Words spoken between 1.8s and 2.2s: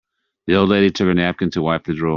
the drool.